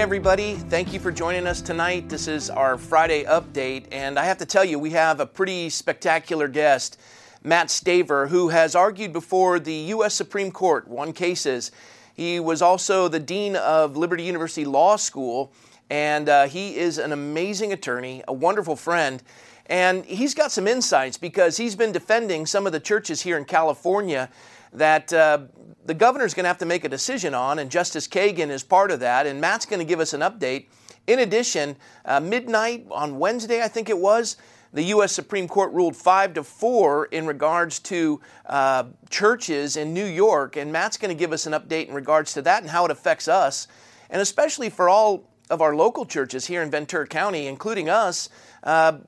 [0.00, 0.54] everybody.
[0.54, 2.08] Thank you for joining us tonight.
[2.08, 5.68] This is our Friday update, and I have to tell you, we have a pretty
[5.68, 6.98] spectacular guest,
[7.44, 10.14] Matt Staver, who has argued before the U.S.
[10.14, 11.70] Supreme Court, won cases.
[12.14, 15.52] He was also the Dean of Liberty University Law School,
[15.90, 19.22] and uh, he is an amazing attorney, a wonderful friend.
[19.66, 23.44] And he's got some insights because he's been defending some of the churches here in
[23.44, 24.30] California
[24.72, 25.38] that uh,
[25.84, 28.90] the governor's going to have to make a decision on, and Justice Kagan is part
[28.90, 29.26] of that.
[29.26, 30.66] And Matt's going to give us an update.
[31.06, 34.36] In addition, uh, midnight on Wednesday, I think it was,
[34.72, 35.12] the U.S.
[35.12, 40.72] Supreme Court ruled five to four in regards to uh, churches in New York, and
[40.72, 43.26] Matt's going to give us an update in regards to that and how it affects
[43.26, 43.66] us,
[44.10, 48.28] and especially for all of our local churches here in Ventura County, including us.
[48.62, 48.98] Uh,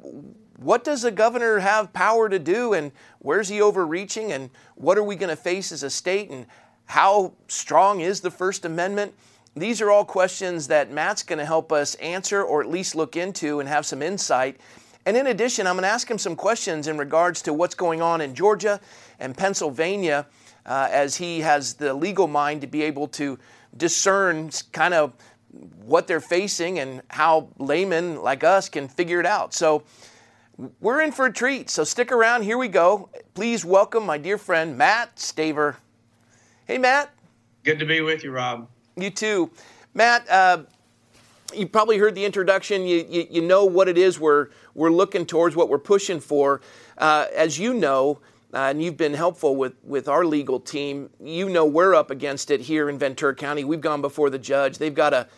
[0.63, 5.03] what does the governor have power to do, and where's he overreaching, and what are
[5.03, 6.47] we going to face as a state, and
[6.87, 9.15] how strong is the First Amendment?
[9.55, 13.17] These are all questions that Matt's going to help us answer or at least look
[13.17, 14.59] into and have some insight.
[15.05, 18.01] And in addition, I'm going to ask him some questions in regards to what's going
[18.01, 18.81] on in Georgia
[19.19, 20.27] and Pennsylvania
[20.65, 23.39] uh, as he has the legal mind to be able to
[23.77, 25.13] discern kind of
[25.85, 29.53] what they're facing and how laymen like us can figure it out.
[29.53, 29.83] So
[30.81, 31.71] we're in for a treat.
[31.71, 32.43] So stick around.
[32.43, 33.09] Here we go.
[33.35, 35.77] Please welcome my dear friend, Matt Staver.
[36.67, 37.13] Hey, Matt.
[37.65, 38.69] Good to be with you, Rob.
[38.97, 39.51] You too.
[39.95, 40.63] Matt, uh,
[41.55, 42.87] you probably heard the introduction.
[42.87, 46.61] You, you, you, know what it is we're, we're looking towards, what we're pushing for.
[46.99, 48.21] Uh, as you know,
[48.55, 52.51] uh, and you've been helpful with, with our legal team, you know we're up against
[52.51, 53.65] it here in Ventura County.
[53.65, 54.79] We've gone before the judge.
[54.79, 55.29] They've got a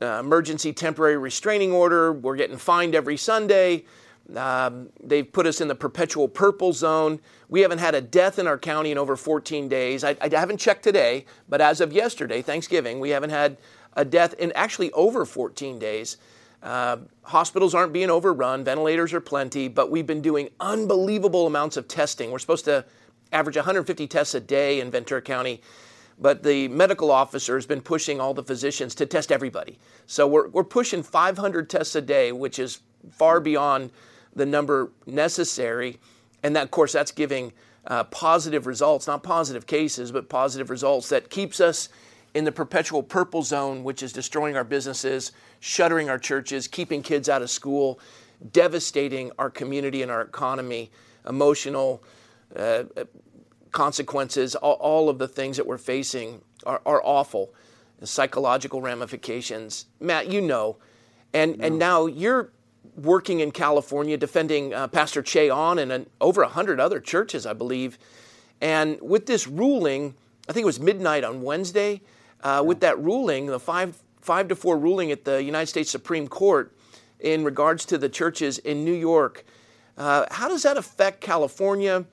[0.00, 2.12] uh, emergency temporary restraining order.
[2.12, 3.84] We're getting fined every Sunday.
[4.34, 7.20] Um, they've put us in the perpetual purple zone.
[7.48, 10.02] We haven't had a death in our county in over 14 days.
[10.02, 13.58] I, I, haven't checked today, but as of yesterday, Thanksgiving, we haven't had
[13.92, 16.16] a death in actually over 14 days.
[16.62, 21.86] Uh, hospitals aren't being overrun, ventilators are plenty, but we've been doing unbelievable amounts of
[21.86, 22.30] testing.
[22.30, 22.86] We're supposed to
[23.30, 25.60] average 150 tests a day in Ventura County,
[26.18, 29.78] but the medical officer has been pushing all the physicians to test everybody.
[30.06, 32.80] So we're, we're pushing 500 tests a day, which is
[33.10, 33.90] far beyond
[34.34, 35.98] the number necessary.
[36.42, 37.52] And that, of course, that's giving
[37.86, 41.88] uh, positive results, not positive cases, but positive results that keeps us
[42.34, 47.28] in the perpetual purple zone, which is destroying our businesses, shuttering our churches, keeping kids
[47.28, 48.00] out of school,
[48.52, 50.90] devastating our community and our economy,
[51.28, 52.02] emotional
[52.56, 52.84] uh,
[53.70, 57.54] consequences, all, all, of the things that we're facing are, are awful.
[58.00, 59.86] The psychological ramifications.
[60.00, 60.76] Matt, you know.
[61.32, 61.66] And, no.
[61.66, 62.50] and now you're
[62.96, 67.52] working in California, defending uh, Pastor Che Ahn and an, over 100 other churches, I
[67.52, 67.98] believe.
[68.60, 70.14] And with this ruling,
[70.48, 72.00] I think it was midnight on Wednesday,
[72.42, 76.28] uh, with that ruling, the five, five to four ruling at the United States Supreme
[76.28, 76.72] Court
[77.20, 79.44] in regards to the churches in New York,
[79.96, 82.04] uh, how does that affect California?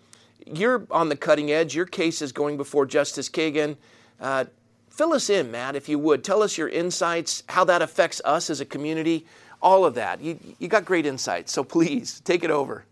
[0.46, 1.76] You're on the cutting edge.
[1.76, 3.76] Your case is going before Justice Kagan.
[4.20, 4.46] Uh,
[4.90, 6.24] fill us in, Matt, if you would.
[6.24, 9.26] Tell us your insights, how that affects us as a community
[9.62, 10.22] all of that.
[10.22, 12.86] You, you got great insights, so please take it over.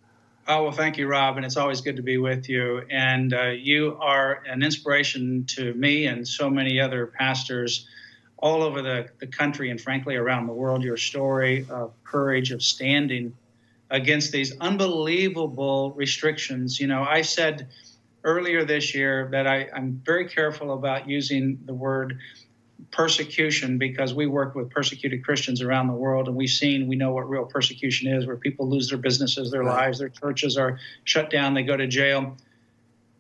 [0.48, 2.82] Oh, well, thank you, Rob, and it's always good to be with you.
[2.90, 7.88] And uh, you are an inspiration to me and so many other pastors
[8.38, 10.82] all over the, the country and, frankly, around the world.
[10.84, 13.36] Your story of courage, of standing
[13.92, 16.80] against these unbelievable restrictions.
[16.80, 17.68] You know, I said
[18.24, 22.18] earlier this year that I, I'm very careful about using the word
[22.92, 27.12] persecution because we work with persecuted Christians around the world and we've seen, we know
[27.12, 29.86] what real persecution is, where people lose their businesses, their right.
[29.86, 32.38] lives, their churches are shut down, they go to jail.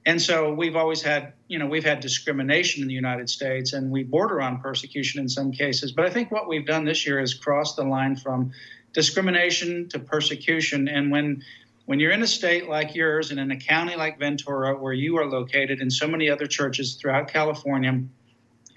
[0.05, 3.91] And so we've always had, you know, we've had discrimination in the United States and
[3.91, 5.91] we border on persecution in some cases.
[5.91, 8.51] But I think what we've done this year is cross the line from
[8.93, 10.87] discrimination to persecution.
[10.87, 11.43] And when
[11.85, 15.17] when you're in a state like yours and in a county like Ventura, where you
[15.17, 18.03] are located, and so many other churches throughout California,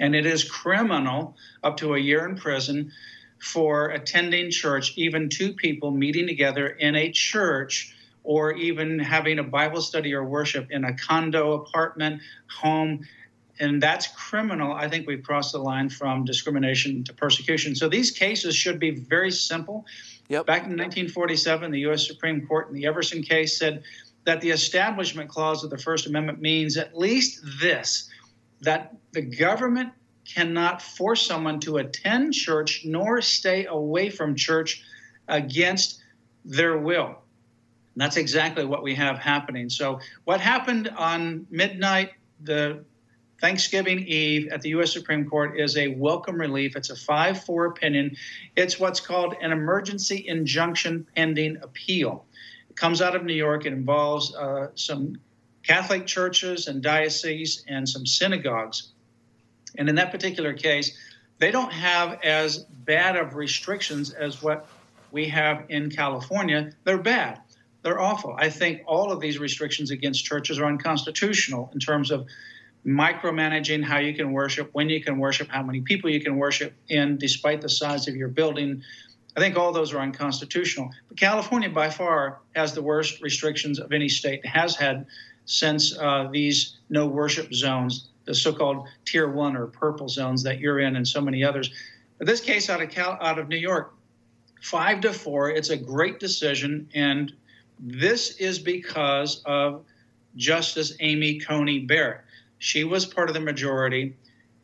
[0.03, 2.91] and it is criminal up to a year in prison
[3.39, 7.95] for attending church, even two people meeting together in a church
[8.25, 13.07] or even having a Bible study or worship in a condo, apartment, home.
[13.61, 14.73] And that's criminal.
[14.73, 17.77] I think we've crossed the line from discrimination to persecution.
[17.77, 19.87] So these cases should be very simple.
[20.29, 20.47] Yep.
[20.47, 22.09] Back in 1947, the U.S.
[22.09, 23.85] Supreme Court in the Everson case said
[24.25, 28.09] that the Establishment Clause of the First Amendment means at least this
[28.63, 29.93] that the government
[30.25, 34.83] cannot force someone to attend church nor stay away from church
[35.29, 36.01] against
[36.45, 37.07] their will.
[37.07, 39.69] And that's exactly what we have happening.
[39.69, 42.13] So, what happened on midnight,
[42.43, 42.85] the
[43.41, 44.93] Thanksgiving Eve at the U.S.
[44.93, 46.77] Supreme Court is a welcome relief.
[46.77, 48.17] It's a 5 4 opinion.
[48.57, 52.25] It's what's called an emergency injunction pending appeal.
[52.71, 53.67] It comes out of New York.
[53.67, 55.19] It involves uh, some
[55.63, 58.93] Catholic churches and dioceses and some synagogues.
[59.79, 60.97] And in that particular case,
[61.39, 64.69] they don't have as bad of restrictions as what
[65.11, 66.73] we have in California.
[66.85, 67.41] They're bad.
[67.83, 68.35] They're awful.
[68.39, 72.27] I think all of these restrictions against churches are unconstitutional in terms of
[72.87, 76.75] micromanaging how you can worship, when you can worship, how many people you can worship
[76.89, 78.83] in, despite the size of your building.
[79.37, 80.91] I think all those are unconstitutional.
[81.09, 85.07] But California, by far, has the worst restrictions of any state, has had
[85.45, 90.61] since uh, these no worship zones, the so called tier one or purple zones that
[90.61, 91.71] you're in, and so many others.
[92.19, 93.95] But this case out of, Cal- out of New York,
[94.63, 96.89] five to four, it's a great decision.
[96.95, 97.33] And
[97.81, 99.85] this is because of
[100.37, 102.21] Justice Amy Coney Barrett.
[102.59, 104.15] She was part of the majority,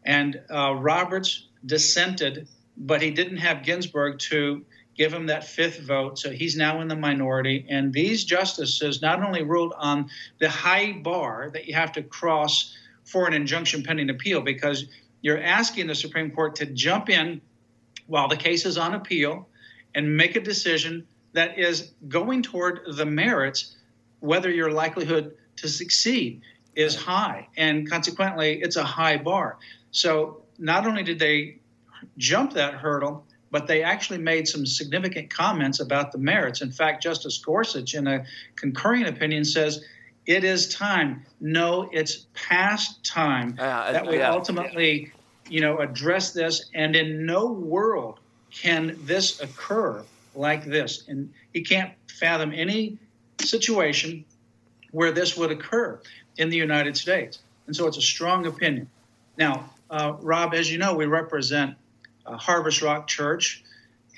[0.05, 2.47] and uh, Roberts dissented,
[2.77, 4.65] but he didn't have Ginsburg to
[4.99, 6.19] give him that fifth vote.
[6.19, 7.65] So he's now in the minority.
[7.69, 12.77] And these justices not only ruled on the high bar that you have to cross
[13.05, 14.87] for an injunction pending appeal, because
[15.23, 17.41] you're asking the Supreme Court to jump in
[18.07, 19.49] while the case is on appeal
[19.95, 23.77] and make a decision that is going toward the merits,
[24.21, 26.41] whether your likelihood to succeed
[26.75, 29.59] is high, and consequently, it's a high bar.
[29.91, 31.59] So not only did they
[32.17, 36.61] jump that hurdle, but they actually made some significant comments about the merits.
[36.61, 38.25] In fact, Justice Gorsuch, in a
[38.57, 39.85] concurring opinion, says
[40.27, 41.25] it is time.
[41.41, 44.31] No, it's past time uh, that we yeah.
[44.31, 45.13] ultimately,
[45.49, 46.71] you know, address this.
[46.75, 50.05] And in no world can this occur
[50.35, 51.09] like this.
[51.09, 52.99] And he can't fathom any
[53.41, 54.25] situation
[54.91, 56.01] where this would occur
[56.37, 57.39] in the United States.
[57.67, 58.89] And so it's a strong opinion.
[59.37, 61.75] Now, uh, Rob, as you know, we represent
[62.37, 63.65] Harvest Rock Church,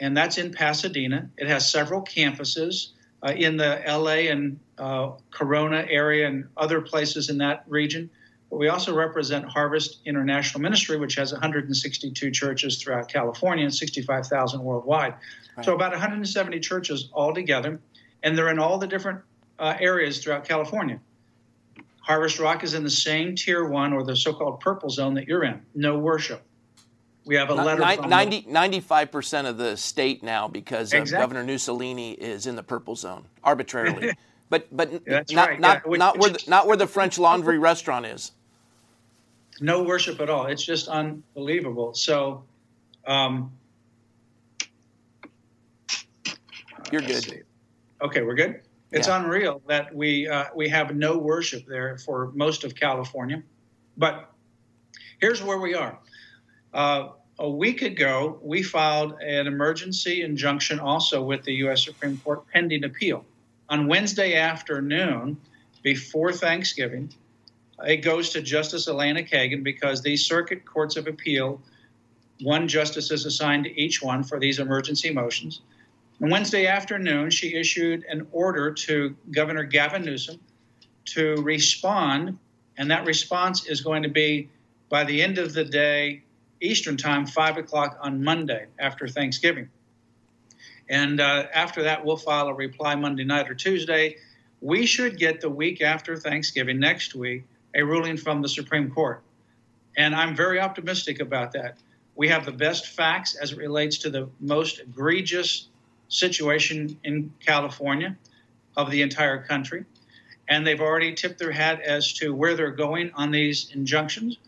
[0.00, 1.30] and that's in Pasadena.
[1.36, 2.88] It has several campuses
[3.22, 8.10] uh, in the LA and uh, Corona area and other places in that region.
[8.48, 14.62] But we also represent Harvest International Ministry, which has 162 churches throughout California and 65,000
[14.62, 15.14] worldwide.
[15.56, 15.64] Right.
[15.64, 17.80] So about 170 churches altogether,
[18.22, 19.20] and they're in all the different
[19.58, 20.98] uh, areas throughout California.
[22.00, 25.28] Harvest Rock is in the same tier one or the so called purple zone that
[25.28, 25.62] you're in.
[25.74, 26.42] No worship.
[27.26, 31.18] We have a letter 90, 95% of the state now because exactly.
[31.18, 34.12] Governor Mussolini is in the purple zone arbitrarily.
[34.48, 35.60] but but That's not, right.
[35.60, 35.96] not, yeah.
[35.96, 38.32] not, where the, not where the French Laundry restaurant is.
[39.60, 40.46] No worship at all.
[40.46, 41.92] It's just unbelievable.
[41.92, 42.44] So,
[43.06, 43.52] um,
[46.90, 47.44] you're good.
[48.02, 48.62] Okay, we're good.
[48.92, 49.22] It's yeah.
[49.22, 53.42] unreal that we uh, we have no worship there for most of California.
[53.96, 54.32] But
[55.20, 55.98] here's where we are.
[56.72, 57.08] Uh,
[57.38, 61.84] a week ago, we filed an emergency injunction also with the U.S.
[61.84, 63.24] Supreme Court pending appeal.
[63.68, 65.38] On Wednesday afternoon,
[65.82, 67.12] before Thanksgiving,
[67.86, 71.60] it goes to Justice Elena Kagan because these circuit courts of appeal,
[72.42, 75.62] one justice is assigned to each one for these emergency motions.
[76.20, 80.38] And Wednesday afternoon, she issued an order to Governor Gavin Newsom
[81.06, 82.38] to respond,
[82.76, 84.50] and that response is going to be
[84.90, 86.22] by the end of the day,
[86.60, 89.68] Eastern Time, 5 o'clock on Monday after Thanksgiving.
[90.88, 94.16] And uh, after that, we'll file a reply Monday night or Tuesday.
[94.60, 99.22] We should get the week after Thanksgiving, next week, a ruling from the Supreme Court.
[99.96, 101.78] And I'm very optimistic about that.
[102.16, 105.68] We have the best facts as it relates to the most egregious
[106.08, 108.16] situation in California
[108.76, 109.84] of the entire country.
[110.48, 114.38] And they've already tipped their hat as to where they're going on these injunctions,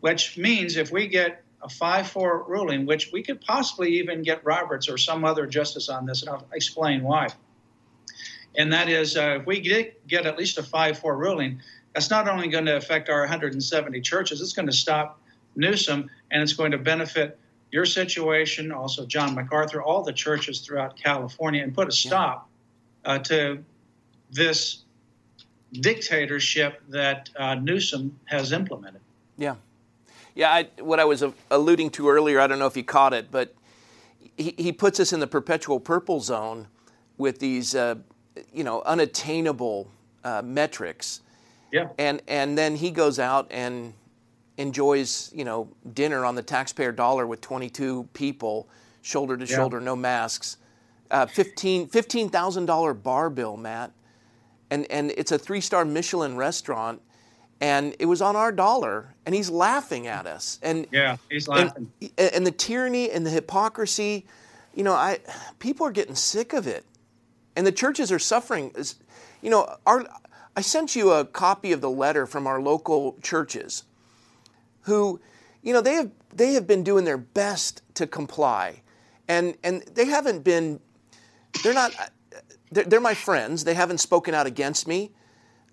[0.00, 4.44] which means if we get a 5 4 ruling, which we could possibly even get
[4.44, 7.28] Roberts or some other justice on this, and I'll explain why.
[8.56, 11.60] And that is, uh, if we get, get at least a 5 4 ruling,
[11.94, 15.20] that's not only going to affect our 170 churches, it's going to stop
[15.54, 17.38] Newsom and it's going to benefit
[17.70, 22.48] your situation, also John MacArthur, all the churches throughout California, and put a stop
[23.04, 23.64] uh, to
[24.30, 24.82] this
[25.72, 29.00] dictatorship that uh, Newsom has implemented.
[29.38, 29.56] Yeah.
[30.34, 33.30] Yeah, I, what I was alluding to earlier, I don't know if you caught it,
[33.30, 33.54] but
[34.36, 36.68] he, he puts us in the perpetual purple zone
[37.18, 37.96] with these, uh,
[38.52, 39.90] you know, unattainable
[40.24, 41.20] uh, metrics.
[41.70, 41.88] Yeah.
[41.98, 43.94] And, and then he goes out and
[44.56, 48.68] enjoys, you know, dinner on the taxpayer dollar with 22 people,
[49.02, 49.56] shoulder to yeah.
[49.56, 50.58] shoulder, no masks.
[51.10, 53.92] Uh, 15 $15,000 bar bill, Matt.
[54.70, 57.02] And, and it's a three star Michelin restaurant.
[57.62, 60.58] And it was on our dollar, and he's laughing at us.
[60.64, 61.92] And yeah, he's laughing.
[62.18, 64.26] And, and the tyranny and the hypocrisy,
[64.74, 65.20] you know, I
[65.60, 66.84] people are getting sick of it,
[67.54, 68.74] and the churches are suffering.
[69.42, 70.04] You know, our
[70.56, 73.84] I sent you a copy of the letter from our local churches,
[74.82, 75.20] who,
[75.62, 78.82] you know, they have they have been doing their best to comply,
[79.28, 80.80] and and they haven't been.
[81.62, 81.94] They're not.
[82.72, 83.62] They're, they're my friends.
[83.62, 85.12] They haven't spoken out against me.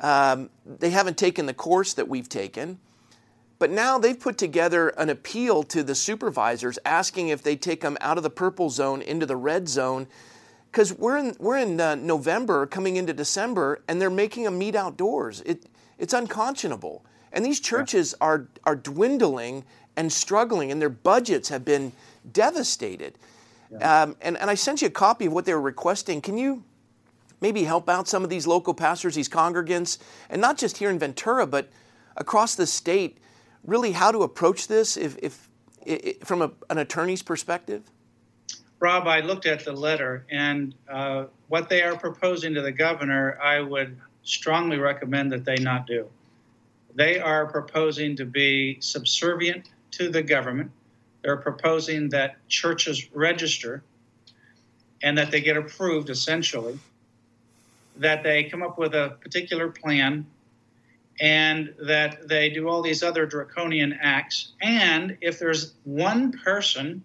[0.02, 2.80] Um, they haven't taken the course that we've taken.
[3.60, 7.98] But now they've put together an appeal to the supervisors asking if they take them
[8.00, 10.08] out of the purple zone into the red zone
[10.72, 14.76] because we're in, we're in uh, November coming into December and they're making them meet
[14.76, 15.42] outdoors.
[15.42, 15.66] It,
[15.98, 17.04] it's unconscionable.
[17.34, 18.28] And these churches yeah.
[18.28, 19.66] are, are dwindling
[19.96, 21.92] and struggling, and their budgets have been
[22.32, 23.18] devastated.
[23.72, 24.04] Yeah.
[24.04, 26.22] Um, and, and I sent you a copy of what they were requesting.
[26.22, 26.64] Can you
[27.42, 29.98] maybe help out some of these local pastors, these congregants,
[30.30, 31.70] and not just here in Ventura, but
[32.18, 33.18] across the state,
[33.64, 35.50] really how to approach this if, if,
[35.86, 37.84] if from a, an attorney's perspective?
[38.80, 43.38] Rob, I looked at the letter, and uh, what they are proposing to the governor,
[43.42, 46.08] I would strongly recommend that they not do.
[46.96, 50.72] They are proposing to be subservient to the government.
[51.22, 53.84] They're proposing that churches register
[55.04, 56.80] and that they get approved essentially,
[58.00, 60.26] that they come up with a particular plan,
[61.20, 64.54] and that they do all these other draconian acts.
[64.62, 67.04] And if there's one person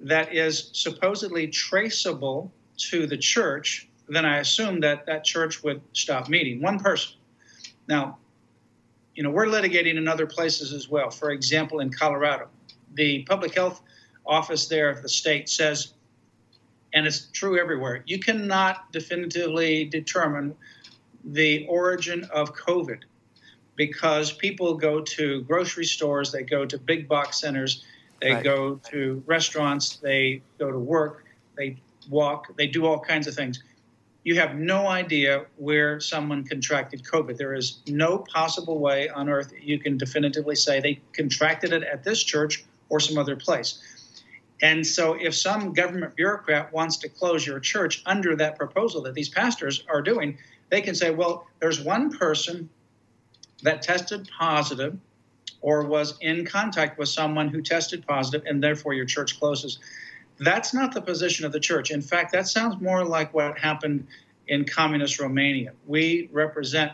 [0.00, 2.52] that is supposedly traceable
[2.90, 6.60] to the church, then I assume that that church would stop meeting.
[6.60, 7.14] One person.
[7.88, 8.18] Now,
[9.14, 11.10] you know, we're litigating in other places as well.
[11.10, 12.48] For example, in Colorado,
[12.94, 13.82] the public health
[14.26, 15.92] office there of the state says,
[16.94, 20.54] and it's true everywhere, you cannot definitively determine
[21.24, 23.00] the origin of COVID
[23.76, 27.84] because people go to grocery stores, they go to big box centers,
[28.20, 28.44] they right.
[28.44, 31.24] go to restaurants, they go to work,
[31.56, 31.76] they
[32.10, 33.62] walk, they do all kinds of things.
[34.24, 37.36] You have no idea where someone contracted COVID.
[37.36, 42.02] There is no possible way on earth you can definitively say they contracted it at
[42.02, 43.97] this church or some other place.
[44.60, 49.14] And so, if some government bureaucrat wants to close your church under that proposal that
[49.14, 50.38] these pastors are doing,
[50.68, 52.68] they can say, well, there's one person
[53.62, 54.98] that tested positive
[55.60, 59.78] or was in contact with someone who tested positive and therefore your church closes.
[60.38, 61.90] That's not the position of the church.
[61.90, 64.06] In fact, that sounds more like what happened
[64.46, 65.72] in communist Romania.
[65.86, 66.92] We represent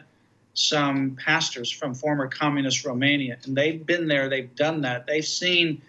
[0.55, 5.07] some pastors from former communist Romania, and they've been there, they've done that.
[5.07, 5.83] They've seen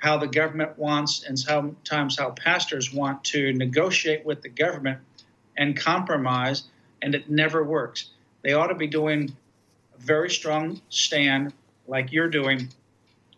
[0.00, 4.98] how the government wants and sometimes how pastors want to negotiate with the government
[5.56, 6.64] and compromise,
[7.02, 8.10] and it never works.
[8.42, 9.34] They ought to be doing
[9.96, 11.52] a very strong stand
[11.86, 12.68] like you're doing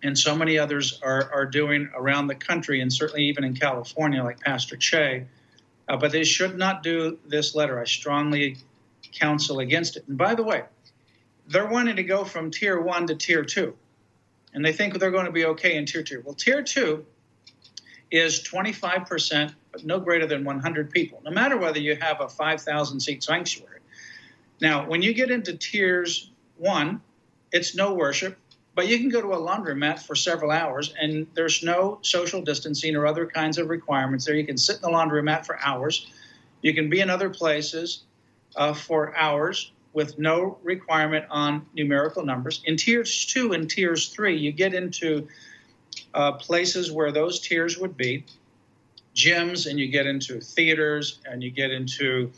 [0.03, 4.23] and so many others are, are doing around the country and certainly even in California,
[4.23, 5.27] like Pastor Che.
[5.89, 7.81] Uh, but they should not do this letter.
[7.81, 8.57] I strongly
[9.13, 10.05] counsel against it.
[10.09, 10.65] And by the way,
[11.47, 13.77] they're wanting to go from tier one to tier two,
[14.55, 16.23] and they think they're going to be okay in tier two.
[16.25, 17.05] Well, tier two
[18.11, 23.01] is 25%, but no greater than 100 people, no matter whether you have a 5,000
[23.01, 23.81] seat sanctuary.
[24.61, 27.01] Now, when you get into tiers one,
[27.53, 28.39] it's no worship,
[28.75, 32.97] but you can go to a laundromat for several hours and there's no social distancing
[32.97, 34.35] or other kinds of requirements there.
[34.35, 36.07] You can sit in the laundromat for hours.
[36.61, 38.05] You can be in other places
[38.57, 42.63] uh, for hours with no requirement on numerical numbers.
[42.65, 45.29] In tiers two and tiers three, you get into
[46.15, 48.25] uh, places where those tiers would be
[49.15, 52.33] gyms, and you get into theaters, and you get into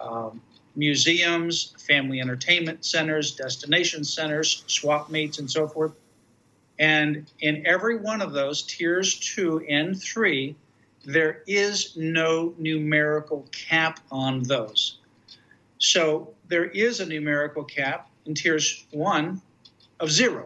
[0.00, 0.40] um,
[0.74, 5.92] museums, family entertainment centers, destination centers, swap meets, and so forth.
[6.78, 10.56] And in every one of those, tiers two and three,
[11.04, 14.98] there is no numerical cap on those.
[15.78, 19.40] So there is a numerical cap in tiers one
[20.00, 20.44] of zero,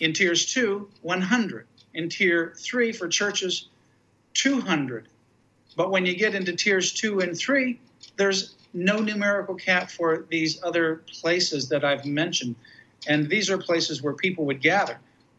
[0.00, 3.68] in tiers two, 100, in tier three for churches,
[4.34, 5.08] 200.
[5.76, 7.80] But when you get into tiers two and three,
[8.16, 12.54] there's no numerical cap for these other places that I've mentioned.
[13.08, 14.98] And these are places where people would gather.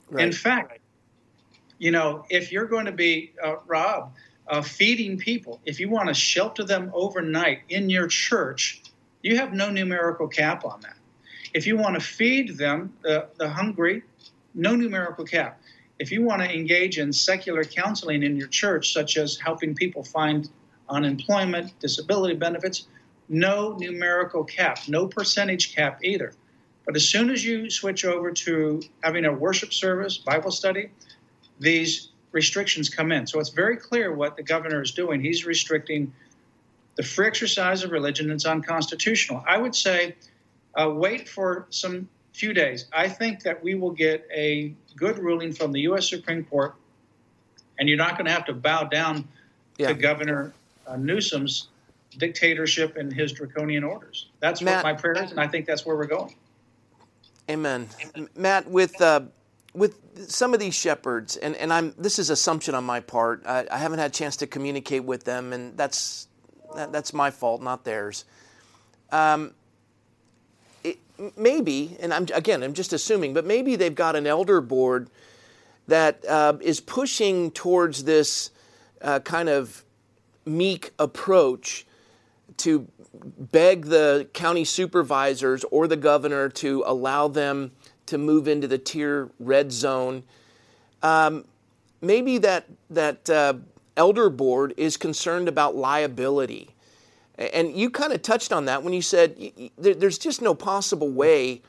[0.09, 0.25] Right.
[0.25, 0.79] In fact,
[1.77, 4.13] you know, if you're going to be, uh, Rob,
[4.47, 8.81] uh, feeding people, if you want to shelter them overnight in your church,
[9.21, 10.95] you have no numerical cap on that.
[11.53, 14.03] If you want to feed them, the, the hungry,
[14.53, 15.61] no numerical cap.
[15.99, 20.03] If you want to engage in secular counseling in your church, such as helping people
[20.03, 20.49] find
[20.89, 22.87] unemployment, disability benefits,
[23.29, 26.33] no numerical cap, no percentage cap either.
[26.85, 30.91] But as soon as you switch over to having a worship service, Bible study,
[31.59, 33.27] these restrictions come in.
[33.27, 35.21] So it's very clear what the governor is doing.
[35.21, 36.13] He's restricting
[36.97, 38.29] the free exercise of religion.
[38.31, 39.43] is unconstitutional.
[39.47, 40.15] I would say
[40.75, 42.85] uh, wait for some few days.
[42.91, 46.09] I think that we will get a good ruling from the U.S.
[46.09, 46.75] Supreme Court,
[47.79, 49.27] and you're not going to have to bow down
[49.77, 49.87] yeah.
[49.87, 50.53] to Governor
[50.87, 51.69] uh, Newsom's
[52.17, 54.27] dictatorship and his draconian orders.
[54.39, 56.35] That's Matt, what my prayer is, and I think that's where we're going.
[57.49, 57.87] Amen.
[58.35, 59.21] Matt, with uh,
[59.73, 59.99] with
[60.29, 63.43] some of these shepherds, and, and I'm this is assumption on my part.
[63.45, 66.27] I, I haven't had a chance to communicate with them, and that's
[66.75, 68.25] that, that's my fault, not theirs.
[69.11, 69.53] Um,
[70.83, 70.97] it,
[71.37, 75.09] maybe, and I'm again, I'm just assuming, but maybe they've got an elder board
[75.87, 78.51] that uh, is pushing towards this
[79.01, 79.83] uh, kind of
[80.45, 81.85] meek approach
[82.57, 82.87] to
[83.37, 87.71] beg the county supervisors or the governor to allow them
[88.05, 90.23] to move into the tier red zone.
[91.03, 91.45] Um,
[92.01, 93.55] maybe that that uh,
[93.97, 96.69] elder board is concerned about liability,
[97.37, 101.61] and you kind of touched on that when you said there's just no possible way.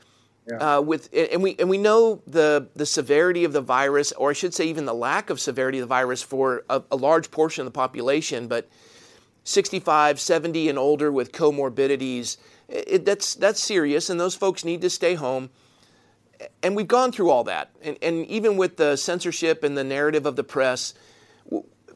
[0.47, 0.77] Yeah.
[0.77, 4.33] Uh, with and we and we know the the severity of the virus, or I
[4.33, 7.61] should say, even the lack of severity of the virus for a, a large portion
[7.61, 8.47] of the population.
[8.47, 8.67] But
[9.49, 14.89] 65, 70, and older with comorbidities, it, that's, that's serious, and those folks need to
[14.89, 15.49] stay home.
[16.61, 17.71] And we've gone through all that.
[17.81, 20.93] And, and even with the censorship and the narrative of the press,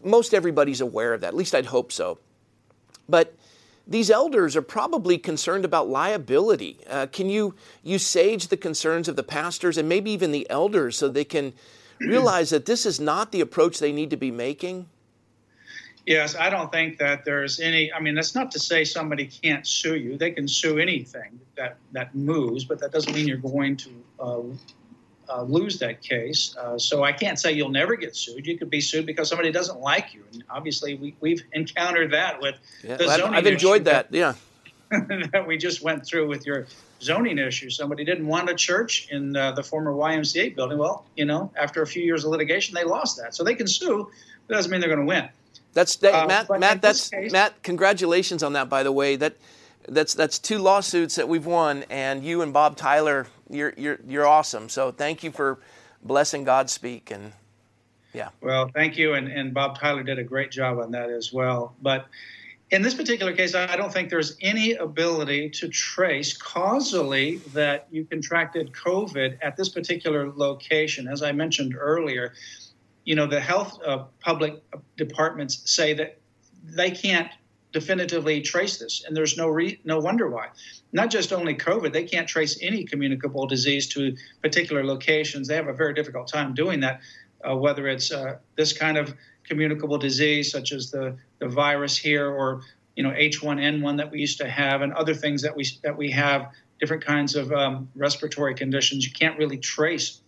[0.04, 1.28] most everybody's aware of that.
[1.28, 2.20] At least I'd hope so.
[3.08, 3.36] But
[3.86, 6.80] these elders are probably concerned about liability.
[6.90, 10.98] Uh, can you, you sage the concerns of the pastors and maybe even the elders
[10.98, 11.54] so they can
[12.00, 14.88] realize that this is not the approach they need to be making?
[16.06, 17.92] Yes, I don't think that there's any.
[17.94, 20.18] I mean, that's not to say somebody can't sue you.
[20.18, 24.42] They can sue anything that that moves, but that doesn't mean you're going to uh,
[25.34, 26.56] uh, lose that case.
[26.58, 28.46] Uh, so I can't say you'll never get sued.
[28.46, 32.42] You could be sued because somebody doesn't like you, and obviously we, we've encountered that
[32.42, 33.34] with yeah, the zoning.
[33.34, 34.12] I've enjoyed that.
[34.12, 34.34] that yeah.
[35.32, 36.68] that we just went through with your
[37.02, 37.70] zoning issue.
[37.70, 40.78] Somebody didn't want a church in uh, the former YMCA building.
[40.78, 43.34] Well, you know, after a few years of litigation, they lost that.
[43.34, 44.12] So they can sue.
[44.50, 45.30] It doesn't mean they're going to win.
[45.74, 46.60] That's that, uh, Matt.
[46.60, 47.64] Matt, that's case, Matt.
[47.64, 49.16] Congratulations on that, by the way.
[49.16, 49.36] That
[49.88, 54.28] that's that's two lawsuits that we've won, and you and Bob Tyler, you're you're you're
[54.28, 54.70] awesome.
[54.70, 55.60] So thank you for
[56.04, 57.34] blessing Godspeak and
[58.14, 58.30] yeah.
[58.42, 61.76] Well, thank you, and and Bob Tyler did a great job on that as well.
[61.82, 62.08] But
[62.72, 68.06] in this particular case, I don't think there's any ability to trace causally that you
[68.06, 71.08] contracted COVID at this particular location.
[71.08, 72.34] As I mentioned earlier,
[73.06, 74.64] you know, the health uh, public
[74.98, 76.18] departments say that
[76.64, 77.30] they can't
[77.74, 80.48] definitively trace this, and there's no re- no wonder why.
[80.94, 85.48] Not just only COVID, they can't trace any communicable disease to particular locations.
[85.48, 87.02] They have a very difficult time doing that,
[87.44, 92.30] uh, whether it's uh, this kind of communicable disease, such as the the virus here,
[92.30, 92.62] or
[92.96, 96.12] you know H1N1 that we used to have, and other things that we that we
[96.12, 99.04] have, different kinds of um, respiratory conditions.
[99.06, 100.22] You can't really trace,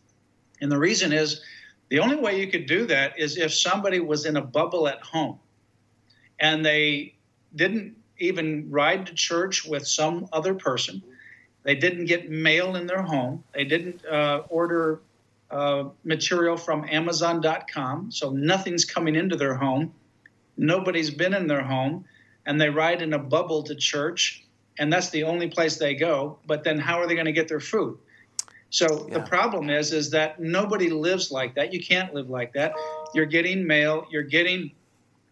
[0.62, 1.42] and the reason is
[1.90, 5.02] the only way you could do that is if somebody was in a bubble at
[5.02, 5.40] home
[6.40, 7.15] and they
[7.56, 11.02] didn't even ride to church with some other person.
[11.64, 13.44] They didn't get mail in their home.
[13.54, 15.02] They didn't uh, order
[15.50, 18.12] uh, material from Amazon.com.
[18.12, 19.94] So nothing's coming into their home.
[20.58, 22.06] Nobody's been in their home.
[22.46, 24.44] And they ride in a bubble to church.
[24.78, 26.38] And that's the only place they go.
[26.46, 27.98] But then how are they going to get their food?
[28.70, 29.16] So yeah.
[29.16, 31.74] the problem is, is that nobody lives like that.
[31.74, 32.74] You can't live like that.
[33.14, 34.06] You're getting mail.
[34.12, 34.72] You're getting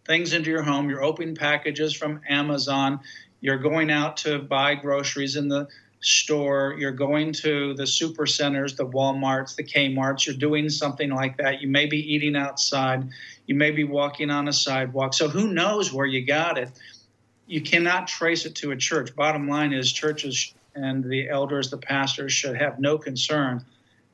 [0.06, 0.88] things into your home.
[0.88, 3.00] You're opening packages from Amazon.
[3.40, 5.68] You're going out to buy groceries in the
[6.00, 6.76] store.
[6.78, 10.26] You're going to the super centers, the Walmarts, the Kmarts.
[10.26, 11.62] You're doing something like that.
[11.62, 13.08] You may be eating outside.
[13.46, 15.14] You may be walking on a sidewalk.
[15.14, 16.70] So who knows where you got it?
[17.46, 19.14] You cannot trace it to a church.
[19.14, 23.64] Bottom line is churches and the elders, the pastors, should have no concern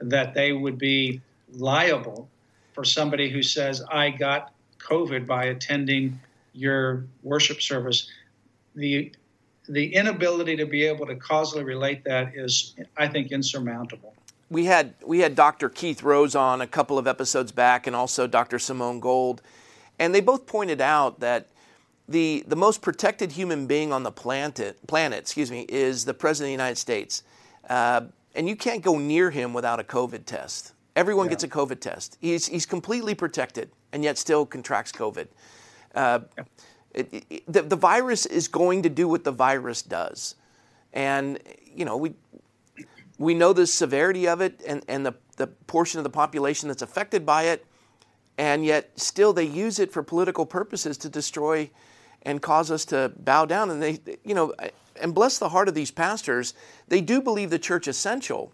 [0.00, 1.20] that they would be
[1.52, 2.28] liable
[2.72, 4.52] for somebody who says, I got
[4.88, 6.18] COVID by attending
[6.52, 8.10] your worship service.
[8.74, 9.12] The
[9.68, 14.14] the inability to be able to causally relate that is, I think, insurmountable.
[14.48, 15.68] We had we had Dr.
[15.68, 18.58] Keith Rose on a couple of episodes back, and also Dr.
[18.58, 19.42] Simone Gold,
[19.98, 21.46] and they both pointed out that
[22.10, 26.46] the, the most protected human being on the planet, planet excuse me, is the President
[26.46, 27.22] of the United States.
[27.68, 28.02] Uh,
[28.34, 30.72] and you can't go near him without a COVID test.
[30.96, 31.30] Everyone yeah.
[31.30, 32.18] gets a COVID test.
[32.20, 35.28] He's, he's completely protected and yet still contracts COVID.
[35.94, 36.20] Uh,
[36.94, 40.34] it, it, the, the virus is going to do what the virus does.
[40.92, 41.38] And,
[41.74, 42.14] you know, we,
[43.18, 46.82] we know the severity of it and, and the, the portion of the population that's
[46.82, 47.64] affected by it,
[48.38, 51.70] and yet still they use it for political purposes to destroy
[52.22, 53.70] and cause us to bow down.
[53.70, 54.54] And they, you know,
[55.00, 56.54] and bless the heart of these pastors,
[56.88, 58.52] they do believe the church essential,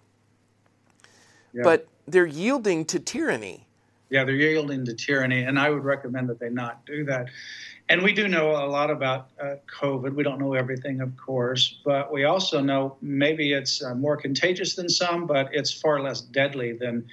[1.53, 1.63] yeah.
[1.63, 3.67] but they're yielding to tyranny.
[4.09, 7.27] Yeah, they're yielding to tyranny, and I would recommend that they not do that.
[7.89, 10.15] And we do know a lot about uh, COVID.
[10.15, 14.75] We don't know everything, of course, but we also know maybe it's uh, more contagious
[14.75, 17.09] than some, but it's far less deadly than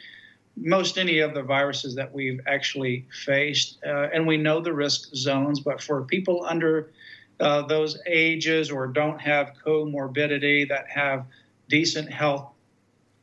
[0.55, 3.79] most any of the viruses that we've actually faced.
[3.85, 6.91] Uh, and we know the risk zones, but for people under
[7.39, 11.25] uh, those ages or don't have comorbidity that have
[11.69, 12.51] decent health,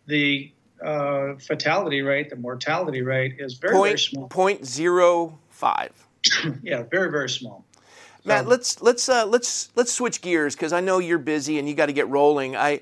[0.06, 0.52] the
[0.82, 4.28] uh, fatality rate, the mortality rate is very, Point, very small.
[4.28, 5.92] Point zero five.
[6.62, 7.64] yeah, very, very small.
[8.24, 11.74] Matt, let's let's uh, let's let's switch gears because I know you're busy and you
[11.74, 12.54] got to get rolling.
[12.54, 12.80] I,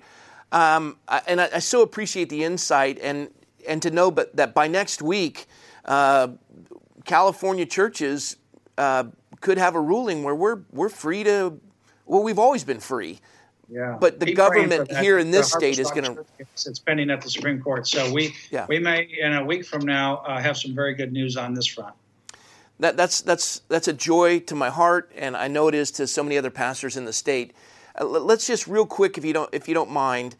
[0.51, 3.31] um, I and I, I, so appreciate the insight and
[3.67, 5.47] and to know, but that by next week,
[5.85, 6.29] uh,
[7.05, 8.37] California churches
[8.77, 9.05] uh,
[9.41, 11.61] could have a ruling where we're we're free to.
[12.07, 13.21] Well, we've always been free.
[13.71, 13.99] Yeah.
[14.01, 16.25] But the Keep government here in this state is going to.
[16.39, 18.67] It's pending at the Supreme Court, so we yeah.
[18.69, 21.67] we may in a week from now uh, have some very good news on this
[21.67, 21.95] front.
[22.81, 26.07] That, that's that's that's a joy to my heart, and I know it is to
[26.07, 27.53] so many other pastors in the state.
[28.01, 30.37] Uh, let's just real quick, if you don't if you don't mind,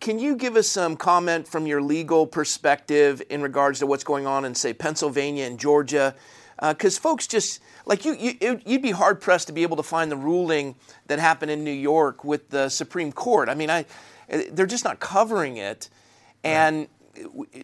[0.00, 4.26] can you give us some comment from your legal perspective in regards to what's going
[4.26, 6.14] on in say Pennsylvania and Georgia?
[6.60, 9.82] Because uh, folks just like you, you, you'd be hard pressed to be able to
[9.82, 10.74] find the ruling
[11.06, 13.48] that happened in New York with the Supreme Court.
[13.48, 13.84] I mean, I,
[14.28, 15.88] they're just not covering it,
[16.42, 16.88] and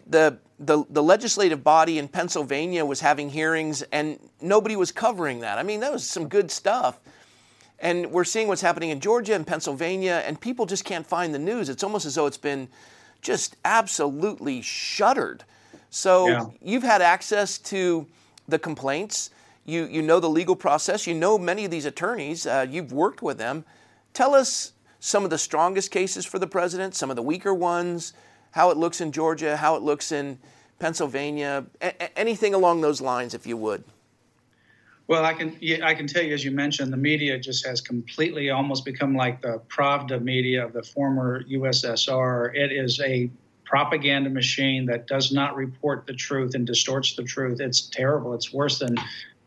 [0.07, 5.57] the, the the legislative body in Pennsylvania was having hearings, and nobody was covering that.
[5.57, 6.99] I mean, that was some good stuff.
[7.79, 11.39] And we're seeing what's happening in Georgia and Pennsylvania, and people just can't find the
[11.39, 11.67] news.
[11.67, 12.69] It's almost as though it's been
[13.21, 15.43] just absolutely shuttered.
[15.89, 16.45] So yeah.
[16.61, 18.07] you've had access to
[18.47, 19.29] the complaints.
[19.65, 21.07] You, you know the legal process.
[21.07, 22.45] You know many of these attorneys.
[22.45, 23.65] Uh, you've worked with them.
[24.13, 28.13] Tell us some of the strongest cases for the president, some of the weaker ones,
[28.51, 30.37] how it looks in Georgia, how it looks in
[30.79, 33.83] Pennsylvania, a- anything along those lines, if you would.
[35.07, 38.49] Well, I can I can tell you, as you mentioned, the media just has completely
[38.49, 42.55] almost become like the Pravda media of the former USSR.
[42.55, 43.29] It is a
[43.73, 47.59] propaganda machine that does not report the truth and distorts the truth.
[47.59, 48.35] It's terrible.
[48.35, 48.95] It's worse than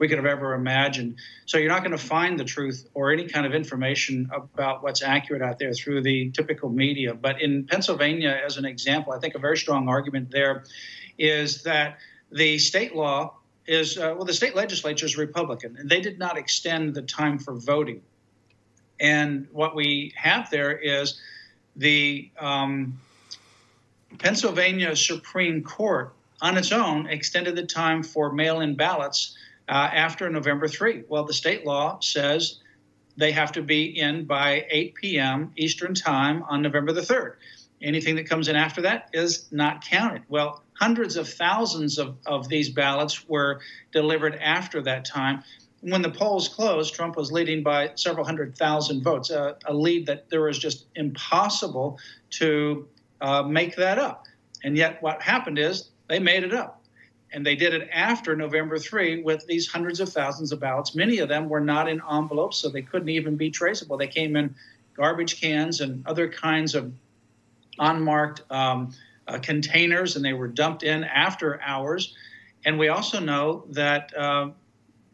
[0.01, 1.15] we could have ever imagined.
[1.45, 5.01] So you're not going to find the truth or any kind of information about what's
[5.01, 7.15] accurate out there through the typical media.
[7.15, 10.65] But in Pennsylvania, as an example, I think a very strong argument there
[11.17, 11.99] is that
[12.33, 16.37] the state law is uh, well, the state legislature is Republican, and they did not
[16.37, 18.03] extend the time for voting.
[18.99, 21.21] And what we have there is
[21.77, 22.99] the um,
[24.19, 29.37] Pennsylvania Supreme Court, on its own, extended the time for mail in ballots
[29.69, 31.05] uh, after November 3.
[31.09, 32.61] Well, the state law says
[33.17, 35.53] they have to be in by 8 p.m.
[35.57, 37.35] Eastern Time on November the 3rd.
[37.83, 40.23] Anything that comes in after that is not counted.
[40.29, 43.61] Well, hundreds of thousands of, of these ballots were
[43.93, 45.43] delivered after that time.
[45.81, 50.07] When the polls closed, Trump was leading by several hundred thousand votes, uh, a lead
[50.07, 51.99] that there was just impossible
[52.31, 52.89] to
[53.21, 54.27] uh, make that up.
[54.65, 56.83] And yet, what happened is they made it up.
[57.33, 60.95] And they did it after November 3 with these hundreds of thousands of ballots.
[60.95, 63.97] Many of them were not in envelopes, so they couldn't even be traceable.
[63.97, 64.55] They came in
[64.95, 66.93] garbage cans and other kinds of
[67.79, 68.93] unmarked um,
[69.29, 72.15] uh, containers, and they were dumped in after hours.
[72.65, 74.51] And we also know that uh,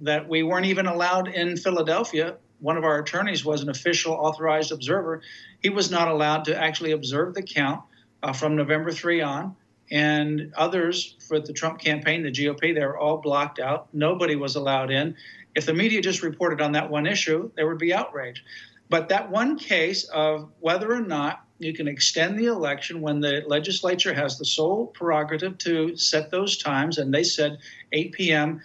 [0.01, 2.37] that we weren't even allowed in Philadelphia.
[2.61, 5.23] One of our attorneys was an official authorized observer.
[5.61, 7.83] He was not allowed to actually observe the count
[8.23, 9.57] uh, from November 3 on.
[9.91, 13.89] And others for the Trump campaign, the GOP, they were all blocked out.
[13.93, 15.17] Nobody was allowed in.
[15.55, 18.43] If the media just reported on that one issue, there would be outrage.
[18.89, 23.43] But that one case of whether or not you can extend the election when the
[23.47, 27.59] legislature has the sole prerogative to set those times, and they said
[27.93, 28.63] 8 p.m.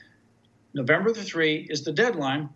[0.73, 2.49] November the 3 is the deadline.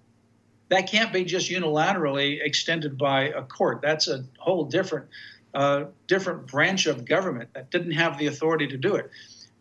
[0.69, 3.81] That can't be just unilaterally extended by a court.
[3.81, 5.07] That's a whole different
[5.53, 9.09] a different branch of government that didn't have the authority to do it.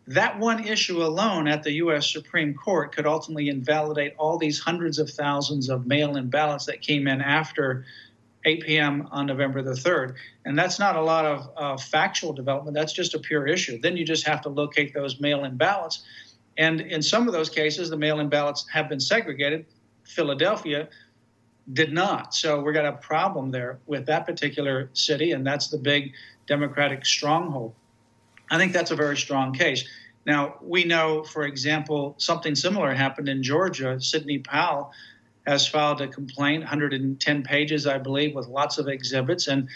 [0.07, 2.11] That one issue alone at the U.S.
[2.11, 6.81] Supreme Court could ultimately invalidate all these hundreds of thousands of mail in ballots that
[6.81, 7.85] came in after
[8.45, 9.07] 8 p.m.
[9.11, 10.15] on November the 3rd.
[10.45, 13.79] And that's not a lot of uh, factual development, that's just a pure issue.
[13.79, 16.03] Then you just have to locate those mail in ballots.
[16.57, 19.65] And in some of those cases, the mail in ballots have been segregated.
[20.03, 20.89] Philadelphia
[21.73, 22.33] did not.
[22.33, 26.13] So we got a problem there with that particular city, and that's the big
[26.47, 27.73] Democratic stronghold.
[28.49, 29.85] I think that's a very strong case.
[30.25, 33.99] Now, we know, for example, something similar happened in Georgia.
[33.99, 34.91] Sidney Powell
[35.47, 39.47] has filed a complaint, 110 pages, I believe, with lots of exhibits.
[39.47, 39.69] And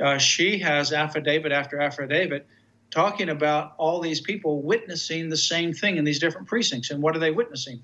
[0.00, 2.46] uh, she has affidavit after affidavit
[2.90, 6.90] talking about all these people witnessing the same thing in these different precincts.
[6.90, 7.82] And what are they witnessing?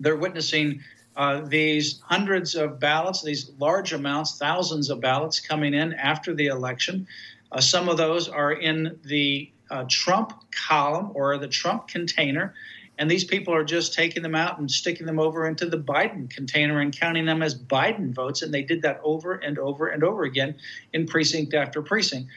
[0.00, 0.80] They're witnessing
[1.16, 6.46] uh, these hundreds of ballots, these large amounts, thousands of ballots coming in after the
[6.46, 7.06] election.
[7.52, 12.54] Uh, some of those are in the uh, Trump column or the Trump container.
[12.98, 16.30] And these people are just taking them out and sticking them over into the Biden
[16.30, 18.42] container and counting them as Biden votes.
[18.42, 20.54] And they did that over and over and over again
[20.92, 22.28] in precinct after precinct.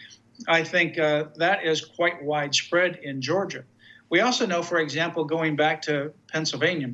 [0.47, 3.63] I think uh, that is quite widespread in Georgia.
[4.09, 6.91] We also know, for example, going back to Pennsylvania,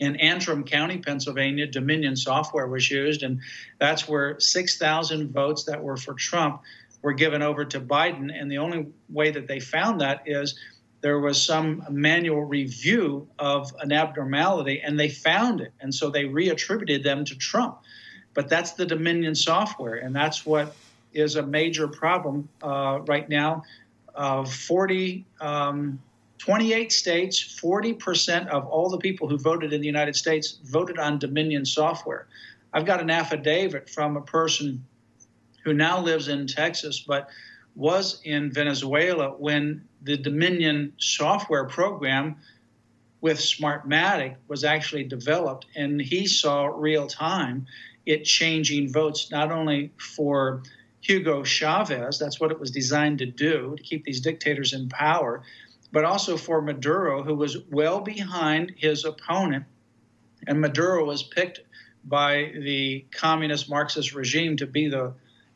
[0.00, 3.40] in Antrim County, Pennsylvania, Dominion software was used, and
[3.78, 6.62] that's where 6,000 votes that were for Trump
[7.02, 8.30] were given over to Biden.
[8.34, 10.58] And the only way that they found that is
[11.02, 15.72] there was some manual review of an abnormality, and they found it.
[15.80, 17.78] And so they reattributed them to Trump.
[18.32, 20.74] But that's the Dominion software, and that's what
[21.12, 23.64] is a major problem uh, right now.
[24.14, 26.00] Uh, 40, um,
[26.40, 31.18] 28 states, 40% of all the people who voted in the United States voted on
[31.18, 32.26] Dominion software.
[32.72, 34.84] I've got an affidavit from a person
[35.64, 37.28] who now lives in Texas, but
[37.76, 42.36] was in Venezuela when the Dominion software program
[43.20, 47.66] with Smartmatic was actually developed, and he saw real time
[48.06, 50.62] it changing votes not only for
[51.02, 55.42] Hugo Chavez, that's what it was designed to do, to keep these dictators in power,
[55.92, 59.64] but also for Maduro, who was well behind his opponent.
[60.46, 61.60] And Maduro was picked
[62.04, 65.12] by the communist Marxist regime to be the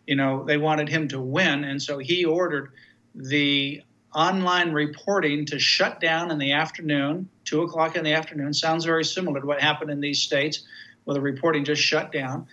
[0.07, 1.64] you know, they wanted him to win.
[1.64, 2.73] And so he ordered
[3.14, 3.83] the
[4.14, 8.53] online reporting to shut down in the afternoon, two o'clock in the afternoon.
[8.53, 10.62] Sounds very similar to what happened in these states
[11.05, 12.47] where the reporting just shut down.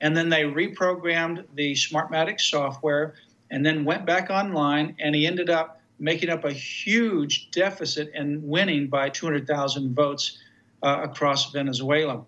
[0.00, 3.14] And then they reprogrammed the Smartmatic software
[3.50, 4.96] and then went back online.
[4.98, 10.38] And he ended up making up a huge deficit and winning by 200,000 votes
[10.82, 12.24] uh, across Venezuela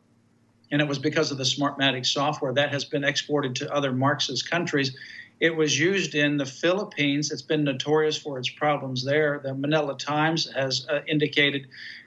[0.71, 4.49] and it was because of the Smartmatic software that has been exported to other Marxist
[4.49, 4.97] countries.
[5.41, 7.31] It was used in the Philippines.
[7.31, 9.41] It's been notorious for its problems there.
[9.43, 11.67] The Manila Times has uh, indicated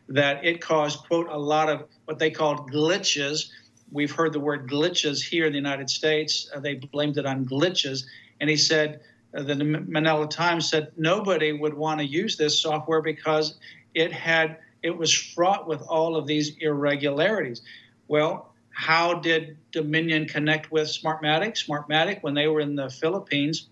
[0.10, 3.50] that it caused, quote, a lot of what they called glitches.
[3.92, 6.50] We've heard the word glitches here in the United States.
[6.54, 8.06] Uh, they blamed it on glitches.
[8.40, 9.02] And he said,
[9.34, 13.58] the Manila Times said nobody would want to use this software because
[13.94, 17.62] it had it was fraught with all of these irregularities.
[18.08, 21.54] Well, how did Dominion connect with Smartmatic?
[21.54, 23.68] Smartmatic, when they were in the Philippines,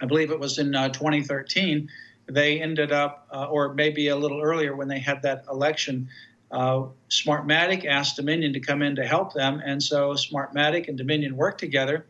[0.00, 1.88] I believe it was in uh, 2013,
[2.26, 6.08] they ended up, uh, or maybe a little earlier when they had that election,
[6.52, 9.60] uh, Smartmatic asked Dominion to come in to help them.
[9.64, 12.06] And so Smartmatic and Dominion worked together.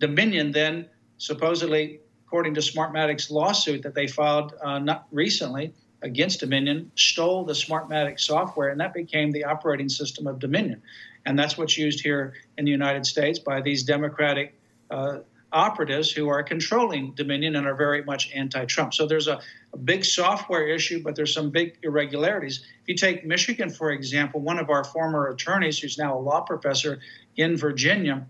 [0.00, 2.00] Dominion then, supposedly,
[2.32, 8.18] according to Smartmatic's lawsuit that they filed uh, not recently against Dominion, stole the Smartmatic
[8.18, 10.80] software, and that became the operating system of Dominion.
[11.26, 14.58] And that's what's used here in the United States by these Democratic
[14.90, 15.18] uh,
[15.52, 18.94] operatives who are controlling Dominion and are very much anti Trump.
[18.94, 19.38] So there's a,
[19.74, 22.60] a, big software issue, but there's some big irregularities.
[22.80, 26.40] If you take Michigan, for example, one of our former attorneys, who's now a law
[26.40, 26.98] professor
[27.36, 28.26] in Virginia,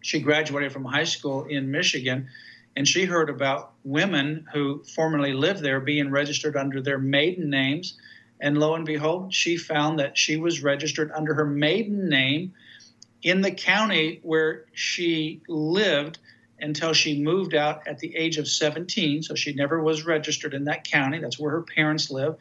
[0.00, 2.28] she graduated from high school in Michigan.
[2.76, 7.96] And she heard about women who formerly lived there being registered under their maiden names
[8.40, 12.52] and lo and behold, she found that she was registered under her maiden name
[13.22, 16.18] in the county where she lived
[16.60, 19.22] until she moved out at the age of 17.
[19.22, 21.18] So she never was registered in that county.
[21.18, 22.36] That's where her parents live.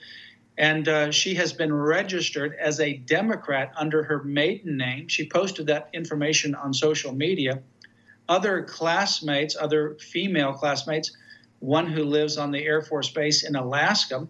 [0.58, 5.10] And uh, she has been registered as a Democrat under her maiden name.
[5.10, 7.62] She posted that information on social media.
[8.28, 11.16] Other classmates, other female classmates,
[11.60, 14.28] one who lives on the Air Force Base in Alaska,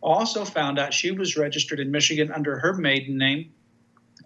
[0.00, 3.52] also found out she was registered in Michigan under her maiden name.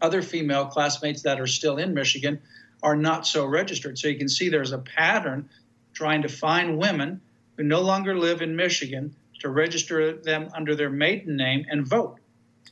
[0.01, 2.41] Other female classmates that are still in Michigan
[2.83, 3.99] are not so registered.
[3.99, 5.49] So you can see there's a pattern
[5.93, 7.21] trying to find women
[7.57, 12.19] who no longer live in Michigan to register them under their maiden name and vote.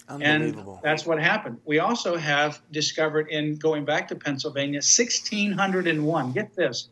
[0.08, 1.60] And that's what happened.
[1.64, 6.32] We also have discovered in going back to Pennsylvania 1601.
[6.32, 6.88] Get this.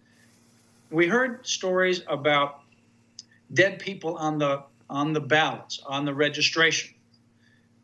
[0.91, 2.61] We heard stories about
[3.53, 6.95] dead people on the on the ballots, on the registration.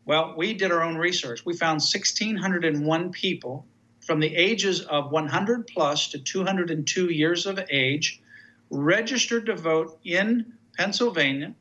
[0.05, 1.45] Well, we did our own research.
[1.45, 3.65] We found 1,601 people
[4.01, 8.21] from the ages of 100 plus to 202 years of age
[8.69, 11.53] registered to vote in Pennsylvania.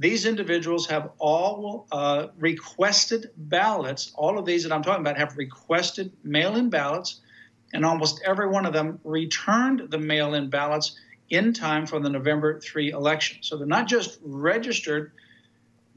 [0.00, 4.12] These individuals have all uh, requested ballots.
[4.14, 7.20] All of these that I'm talking about have requested mail in ballots,
[7.74, 12.08] and almost every one of them returned the mail in ballots in time for the
[12.08, 13.42] November 3 election.
[13.42, 15.12] So they're not just registered,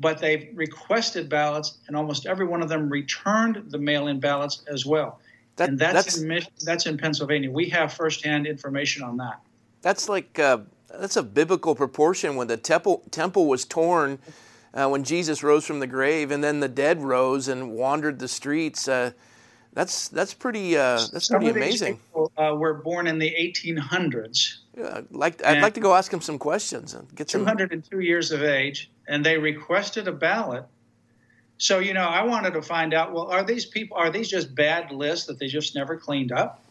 [0.01, 4.63] but they've requested ballots, and almost every one of them returned the mail in ballots
[4.67, 5.21] as well.
[5.55, 7.49] That, and that's, that's, in, that's in Pennsylvania.
[7.49, 9.39] We have firsthand information on that.
[9.81, 10.57] That's like uh,
[10.99, 14.19] that's a biblical proportion when the temple temple was torn,
[14.73, 18.27] uh, when Jesus rose from the grave, and then the dead rose and wandered the
[18.27, 18.87] streets.
[18.87, 19.11] Uh,
[19.73, 21.97] that's that's pretty uh, that's pretty amazing.
[21.97, 24.57] People, uh, were born in the 1800s.
[24.77, 27.41] Yeah, like I'd like to go ask him some questions and get some.
[27.41, 30.65] 202 years of age, and they requested a ballot.
[31.57, 33.13] So you know, I wanted to find out.
[33.13, 36.61] Well, are these people are these just bad lists that they just never cleaned up?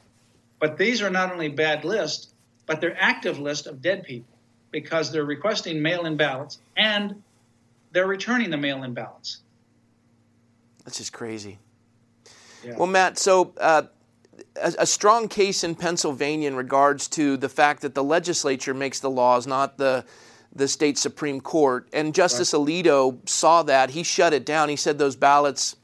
[0.60, 2.31] But these are not only bad lists,
[2.66, 4.38] but they're active list of dead people
[4.70, 7.22] because they're requesting mail-in ballots and
[7.92, 9.42] they're returning the mail-in ballots.
[10.84, 11.58] That's just crazy.
[12.64, 12.76] Yeah.
[12.76, 13.82] Well, Matt, so uh,
[14.56, 19.00] a, a, strong case in Pennsylvania in regards to the fact that the legislature makes
[19.00, 20.04] the laws, not the
[20.54, 21.88] the state supreme court.
[21.92, 22.60] And Justice right.
[22.60, 23.90] Alito saw that.
[23.90, 24.68] He shut it down.
[24.68, 25.76] He said those ballots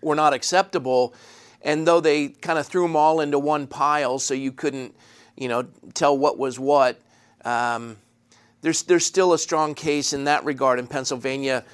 [0.00, 1.14] were not acceptable.
[1.62, 4.96] And though they kind of threw them all into one pile, so you couldn't,
[5.36, 7.00] you know, tell what was what.
[7.44, 7.96] Um,
[8.62, 11.64] there's there's still a strong case in that regard in Pennsylvania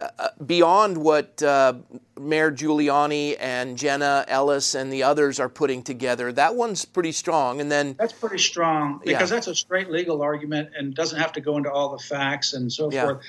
[0.00, 1.74] uh, beyond what uh,
[2.18, 7.60] Mayor Giuliani and Jenna Ellis and the others are putting together, that one's pretty strong.
[7.60, 9.36] And then that's pretty strong because yeah.
[9.36, 12.72] that's a straight legal argument and doesn't have to go into all the facts and
[12.72, 13.04] so yeah.
[13.04, 13.24] forth.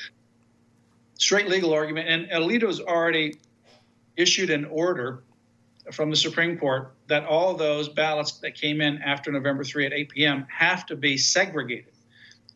[1.17, 3.37] Straight legal argument, and Alito's already
[4.17, 5.23] issued an order
[5.91, 9.93] from the Supreme Court that all those ballots that came in after November 3 at
[9.93, 10.47] 8 p.m.
[10.49, 11.93] have to be segregated.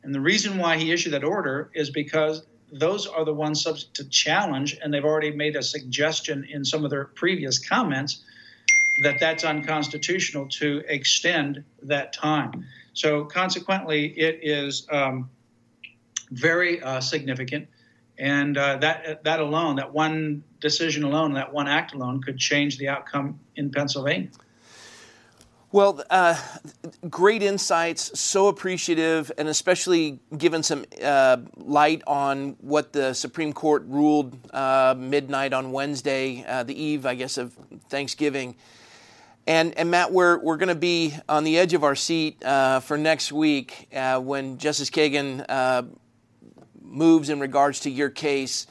[0.03, 3.95] And the reason why he issued that order is because those are the ones subject
[3.95, 8.23] to challenge, and they've already made a suggestion in some of their previous comments
[9.01, 12.65] that that's unconstitutional to extend that time.
[12.93, 15.29] So consequently, it is um,
[16.31, 17.67] very uh, significant,
[18.17, 22.77] and uh, that that alone, that one decision alone, that one act alone, could change
[22.77, 24.29] the outcome in Pennsylvania.
[25.71, 26.35] Well, uh,
[27.11, 33.83] great insights, so appreciative, and especially given some uh, light on what the Supreme Court
[33.85, 37.53] ruled uh, midnight on Wednesday, uh, the eve, I guess, of
[37.87, 38.55] Thanksgiving.
[39.45, 42.79] And, and Matt, we're, we're going to be on the edge of our seat uh,
[42.79, 45.45] for next week uh, when Justice Kagan
[46.81, 48.65] moves in regards to your case.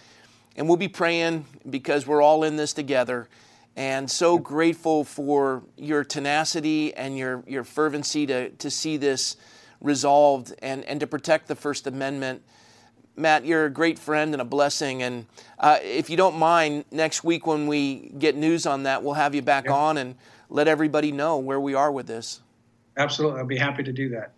[0.58, 3.28] And we'll be praying because we're all in this together
[3.76, 9.36] and so grateful for your tenacity and your, your fervency to, to see this
[9.80, 12.42] resolved and, and to protect the First Amendment.
[13.14, 15.04] Matt, you're a great friend and a blessing.
[15.04, 15.26] And
[15.60, 19.36] uh, if you don't mind, next week when we get news on that, we'll have
[19.36, 19.74] you back yeah.
[19.74, 20.16] on and
[20.50, 22.40] let everybody know where we are with this.
[22.96, 23.38] Absolutely.
[23.38, 24.32] I'll be happy to do that.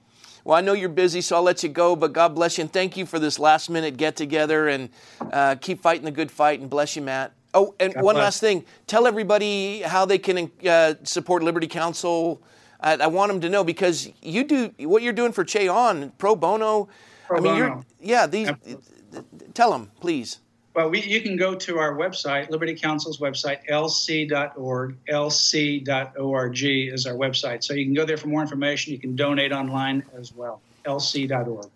[0.45, 2.73] Well, I know you're busy, so I'll let you go, but God bless you and
[2.73, 4.89] thank you for this last minute get together and
[5.33, 7.33] uh, keep fighting the good fight and bless you, Matt.
[7.53, 8.25] Oh, and God one bless.
[8.25, 8.65] last thing.
[8.87, 12.41] Tell everybody how they can uh, support Liberty Counsel.
[12.81, 16.11] I, I, want them to know because you do what you're doing for Che On
[16.17, 16.89] pro bono.
[17.27, 17.65] Pro I mean, bono.
[17.65, 18.27] you're yeah.
[18.27, 19.23] These Absolutely.
[19.53, 20.39] tell them, please.
[20.75, 24.97] Well, we, you can go to our website, Liberty Counsel's website, lc.org.
[25.09, 27.65] lc.org is our website.
[27.65, 28.93] So you can go there for more information.
[28.93, 30.61] You can donate online as well.
[30.85, 31.71] lc.org.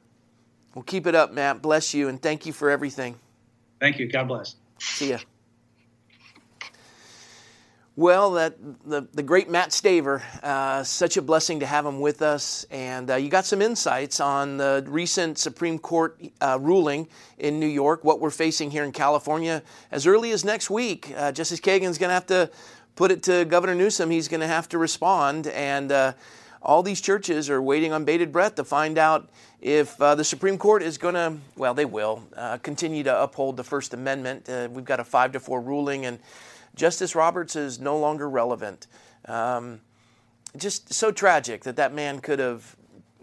[0.75, 1.61] Well, keep it up, Matt.
[1.61, 3.17] Bless you, and thank you for everything.
[3.81, 4.09] Thank you.
[4.09, 4.57] God bless.
[4.79, 5.19] See ya.
[7.97, 12.23] Well, that the, the great Matt Staver, uh, such a blessing to have him with
[12.23, 12.67] us.
[12.73, 17.07] And uh, you got some insights on the recent Supreme Court uh, ruling
[17.39, 21.13] in New York, what we're facing here in California as early as next week.
[21.17, 22.51] Uh, Justice Kagan's going to have to
[22.97, 24.11] put it to Governor Newsom.
[24.11, 25.47] He's going to have to respond.
[25.47, 26.15] And uh,
[26.63, 29.29] all these churches are waiting on bated breath to find out
[29.61, 32.25] if uh, the Supreme Court is going to, well, they will
[32.65, 34.49] continue to uphold the First Amendment.
[34.73, 36.07] we've got a five to four ruling.
[36.07, 36.19] and
[36.75, 38.87] Justice Roberts is no longer relevant.
[39.27, 39.81] Um,
[40.57, 42.77] just so tragic that that man could have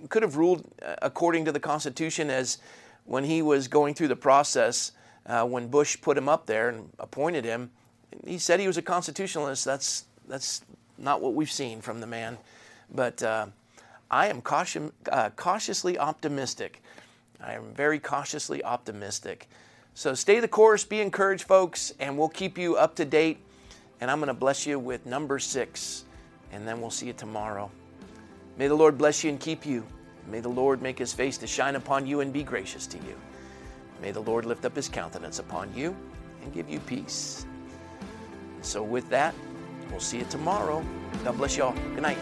[0.09, 2.57] could have ruled uh, according to the Constitution as
[3.05, 4.93] when he was going through the process
[5.27, 7.69] uh, when Bush put him up there and appointed him.
[8.25, 9.63] He said he was a constitutionalist.
[9.63, 10.63] That's that's
[10.97, 12.37] not what we've seen from the man,
[12.93, 13.47] but uh,
[14.09, 16.81] I am caution, uh, cautiously optimistic.
[17.39, 19.47] I am very cautiously optimistic
[19.93, 23.37] so stay the course, be encouraged, folks, and we'll keep you up to date.
[23.99, 26.05] And I'm going to bless you with number six
[26.51, 27.69] and then we'll see you tomorrow.
[28.57, 29.85] May the Lord bless you and keep you.
[30.27, 33.15] May the Lord make his face to shine upon you and be gracious to you.
[34.01, 35.95] May the Lord lift up his countenance upon you
[36.43, 37.45] and give you peace.
[38.61, 39.33] So, with that,
[39.89, 40.85] we'll see you tomorrow.
[41.23, 41.73] God bless you all.
[41.95, 42.17] Good night.